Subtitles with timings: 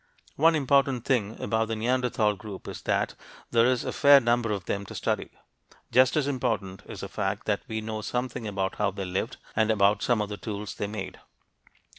[0.35, 3.13] One important thing about the Neanderthal group is that
[3.51, 5.29] there is a fair number of them to study.
[5.91, 9.69] Just as important is the fact that we know something about how they lived, and
[9.69, 11.19] about some of the tools they made.